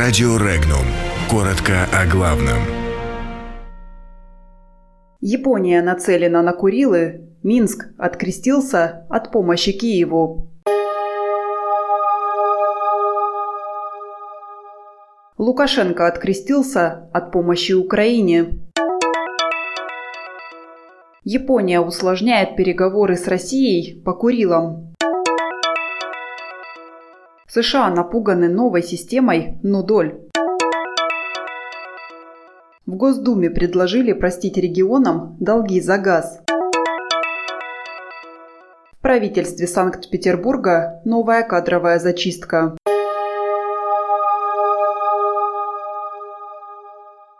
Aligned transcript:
Радио 0.00 0.36
Регнум. 0.36 0.86
Коротко 1.28 1.88
о 1.92 2.06
главном. 2.06 2.62
Япония 5.20 5.82
нацелена 5.82 6.40
на 6.40 6.52
Курилы. 6.52 7.34
Минск 7.42 7.88
открестился 7.98 9.04
от 9.10 9.32
помощи 9.32 9.72
Киеву. 9.72 10.52
Лукашенко 15.36 16.06
открестился 16.06 17.08
от 17.12 17.32
помощи 17.32 17.72
Украине. 17.72 18.60
Япония 21.24 21.80
усложняет 21.80 22.54
переговоры 22.54 23.16
с 23.16 23.26
Россией 23.26 24.00
по 24.04 24.12
Курилам. 24.12 24.87
США 27.50 27.88
напуганы 27.88 28.50
новой 28.50 28.82
системой 28.82 29.58
«Нудоль». 29.62 30.20
В 32.84 32.94
Госдуме 32.94 33.48
предложили 33.48 34.12
простить 34.12 34.58
регионам 34.58 35.34
долги 35.40 35.80
за 35.80 35.96
газ. 35.96 36.42
В 38.92 39.00
правительстве 39.00 39.66
Санкт-Петербурга 39.66 41.00
новая 41.06 41.42
кадровая 41.42 41.98
зачистка. 41.98 42.76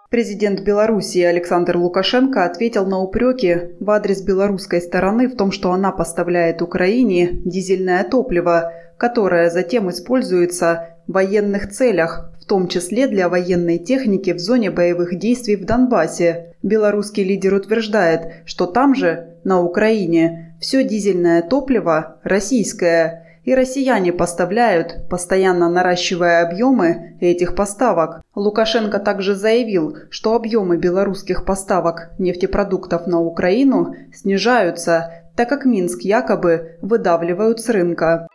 Президент 0.09 0.63
Белоруссии 0.63 1.21
Александр 1.21 1.77
Лукашенко 1.77 2.47
ответил 2.47 2.87
на 2.87 2.99
упреки 2.99 3.77
в 3.79 3.91
адрес 3.91 4.23
белорусской 4.23 4.81
стороны 4.81 5.29
в 5.29 5.37
том, 5.37 5.53
что 5.53 5.71
она 5.71 5.93
поставляет 5.93 6.63
Украине 6.63 7.43
дизельное 7.45 8.05
топливо, 8.05 8.73
которое 8.99 9.49
затем 9.49 9.89
используется 9.89 10.97
в 11.07 11.13
военных 11.13 11.71
целях, 11.71 12.31
в 12.41 12.45
том 12.45 12.69
числе 12.69 13.07
для 13.07 13.31
военной 13.31 13.79
техники 13.79 14.33
в 14.33 14.39
зоне 14.39 14.71
боевых 14.71 15.19
действий 15.19 15.57
в 15.57 15.65
Донбассе. 15.65 16.55
Белорусский 16.63 17.25
лидер 17.25 17.55
утверждает, 17.55 18.33
что 18.45 18.67
там 18.67 18.95
же, 18.95 19.37
на 19.45 19.63
Украине, 19.63 20.57
все 20.61 20.85
дизельное 20.85 21.41
топливо 21.41 22.19
российское– 22.23 23.25
и 23.49 23.55
россияне 23.55 24.13
поставляют, 24.13 25.09
постоянно 25.09 25.71
наращивая 25.71 26.47
объемы 26.47 27.17
этих 27.19 27.55
поставок. 27.55 28.21
Лукашенко 28.35 28.99
также 28.99 29.35
заявил, 29.35 29.97
что 30.11 30.35
объемы 30.35 30.77
белорусских 30.77 31.47
поставок 31.47 32.11
нефтепродуктов 32.19 33.07
на 33.07 33.21
Украину 33.21 33.95
снижаются, 34.13 35.25
так 35.35 35.49
как 35.49 35.65
Минск 35.65 36.03
якобы 36.03 36.77
выдавливают 36.83 37.61
с 37.61 37.71
рынка. 37.71 38.29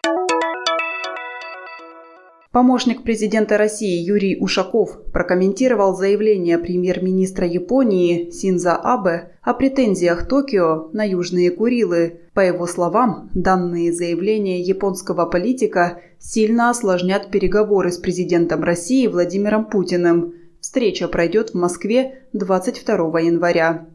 Помощник 2.54 3.02
президента 3.02 3.58
России 3.58 4.00
Юрий 4.00 4.38
Ушаков 4.40 5.00
прокомментировал 5.12 5.96
заявление 5.96 6.60
премьер-министра 6.60 7.48
Японии 7.48 8.30
Синза 8.30 8.76
Абе 8.76 9.32
о 9.42 9.56
претензиях 9.56 10.28
Токио 10.28 10.90
на 10.94 11.04
Южные 11.04 11.50
Курилы. 11.50 12.20
По 12.36 12.42
его 12.42 12.68
словам, 12.68 13.32
данные 13.34 13.92
заявления 13.92 14.62
японского 14.62 15.26
политика 15.26 16.02
сильно 16.20 16.70
осложнят 16.70 17.32
переговоры 17.32 17.92
с 17.92 17.98
президентом 17.98 18.62
России 18.64 19.08
Владимиром 19.08 19.66
Путиным. 19.66 20.36
Встреча 20.62 21.08
пройдет 21.08 21.50
в 21.50 21.54
Москве 21.56 22.20
22 22.34 23.20
января. 23.20 23.88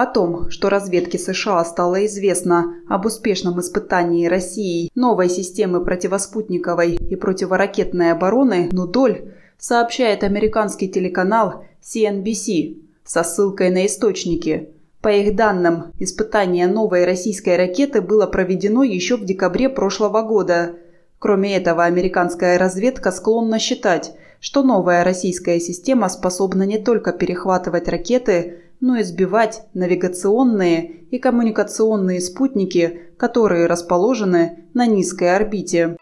О 0.00 0.06
том, 0.06 0.48
что 0.48 0.70
разведке 0.70 1.18
США 1.18 1.62
стало 1.62 2.06
известно 2.06 2.76
об 2.88 3.04
успешном 3.04 3.60
испытании 3.60 4.28
Россией 4.28 4.90
новой 4.94 5.28
системы 5.28 5.84
противоспутниковой 5.84 6.94
и 6.94 7.16
противоракетной 7.16 8.12
обороны 8.12 8.70
«Нудоль», 8.72 9.34
сообщает 9.58 10.24
американский 10.24 10.88
телеканал 10.88 11.66
CNBC 11.82 12.78
со 13.04 13.22
ссылкой 13.22 13.68
на 13.68 13.84
источники. 13.84 14.70
По 15.02 15.08
их 15.08 15.36
данным, 15.36 15.92
испытание 15.98 16.66
новой 16.66 17.04
российской 17.04 17.58
ракеты 17.58 18.00
было 18.00 18.26
проведено 18.26 18.82
еще 18.82 19.18
в 19.18 19.26
декабре 19.26 19.68
прошлого 19.68 20.22
года. 20.22 20.76
Кроме 21.18 21.58
этого, 21.58 21.84
американская 21.84 22.56
разведка 22.56 23.12
склонна 23.12 23.58
считать, 23.58 24.14
что 24.40 24.62
новая 24.62 25.04
российская 25.04 25.60
система 25.60 26.08
способна 26.08 26.62
не 26.62 26.78
только 26.78 27.12
перехватывать 27.12 27.86
ракеты, 27.86 28.60
но 28.80 28.96
и 28.96 29.02
сбивать 29.02 29.62
навигационные 29.74 31.04
и 31.10 31.18
коммуникационные 31.18 32.20
спутники, 32.20 33.00
которые 33.16 33.66
расположены 33.66 34.64
на 34.74 34.86
низкой 34.86 35.36
орбите. 35.36 35.96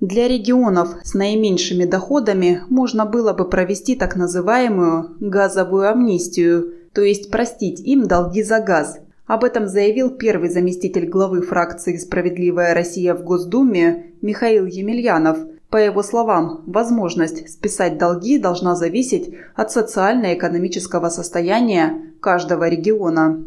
Для 0.00 0.28
регионов 0.28 0.94
с 1.02 1.14
наименьшими 1.14 1.84
доходами 1.84 2.62
можно 2.68 3.04
было 3.04 3.32
бы 3.32 3.48
провести 3.48 3.96
так 3.96 4.14
называемую 4.14 5.16
газовую 5.18 5.90
амнистию, 5.90 6.72
то 6.92 7.02
есть 7.02 7.32
простить 7.32 7.80
им 7.80 8.06
долги 8.06 8.42
за 8.44 8.60
газ. 8.60 9.00
Об 9.26 9.44
этом 9.44 9.66
заявил 9.66 10.10
первый 10.10 10.50
заместитель 10.50 11.06
главы 11.06 11.42
фракции 11.42 11.96
«Справедливая 11.96 12.74
Россия» 12.74 13.14
в 13.14 13.24
Госдуме 13.24 14.12
Михаил 14.22 14.66
Емельянов– 14.66 15.38
по 15.70 15.76
его 15.76 16.02
словам, 16.02 16.62
возможность 16.66 17.50
списать 17.50 17.98
долги 17.98 18.38
должна 18.38 18.74
зависеть 18.74 19.34
от 19.54 19.70
социально-экономического 19.70 21.10
состояния 21.10 22.14
каждого 22.20 22.68
региона. 22.68 23.44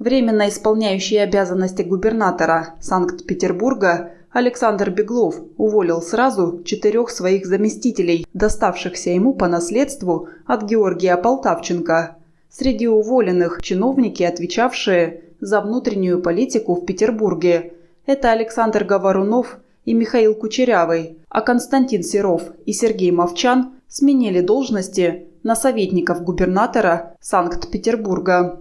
Временно 0.00 0.48
исполняющий 0.48 1.18
обязанности 1.18 1.82
губернатора 1.82 2.74
Санкт-Петербурга 2.80 4.10
Александр 4.32 4.90
Беглов 4.90 5.36
уволил 5.56 6.02
сразу 6.02 6.62
четырех 6.64 7.10
своих 7.10 7.46
заместителей, 7.46 8.26
доставшихся 8.34 9.10
ему 9.10 9.32
по 9.34 9.46
наследству 9.46 10.28
от 10.44 10.64
Георгия 10.64 11.16
Полтавченко. 11.16 12.16
Среди 12.50 12.88
уволенных 12.88 13.62
чиновники, 13.62 14.24
отвечавшие 14.24 15.22
за 15.40 15.60
внутреннюю 15.60 16.20
политику 16.20 16.74
в 16.74 16.84
Петербурге– 16.84 17.74
это 18.06 18.30
Александр 18.32 18.84
Говорунов 18.84 19.58
и 19.84 19.94
Михаил 19.94 20.34
Кучерявый, 20.34 21.18
а 21.28 21.40
Константин 21.40 22.02
Серов 22.02 22.42
и 22.66 22.72
Сергей 22.72 23.10
Мовчан 23.10 23.74
сменили 23.88 24.40
должности 24.40 25.26
на 25.42 25.56
советников 25.56 26.22
губернатора 26.22 27.16
Санкт-Петербурга. 27.20 28.60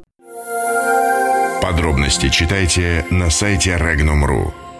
Подробности 1.61 2.29
читайте 2.29 3.05
на 3.11 3.29
сайте 3.29 3.77
Regnum.ru. 3.77 4.70